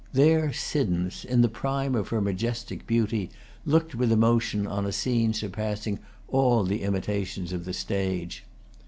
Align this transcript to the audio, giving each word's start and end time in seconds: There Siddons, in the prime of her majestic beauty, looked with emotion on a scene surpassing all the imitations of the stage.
There 0.13 0.51
Siddons, 0.51 1.23
in 1.23 1.41
the 1.43 1.47
prime 1.47 1.93
of 1.93 2.07
her 2.07 2.21
majestic 2.21 2.87
beauty, 2.87 3.29
looked 3.67 3.93
with 3.93 4.11
emotion 4.11 4.65
on 4.65 4.87
a 4.87 4.91
scene 4.91 5.31
surpassing 5.31 5.99
all 6.27 6.63
the 6.63 6.81
imitations 6.81 7.53
of 7.53 7.65
the 7.65 7.73
stage. 7.73 8.43